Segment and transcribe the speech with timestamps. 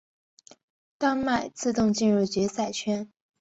[0.97, 3.13] 丹麦自动进入决赛圈。